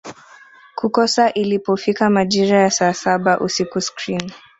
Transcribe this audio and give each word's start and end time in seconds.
kukosa 0.75 1.33
ilipofika 1.33 2.09
majira 2.09 2.59
ya 2.61 2.71
saa 2.71 2.93
saba 2.93 3.39
usiku 3.39 3.81
screen 3.81 4.31